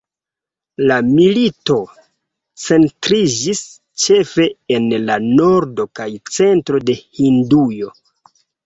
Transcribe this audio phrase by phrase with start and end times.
[0.91, 1.75] La milito
[2.63, 3.63] centriĝis
[4.07, 7.97] ĉefe en la nordo kaj centro de Hindujo.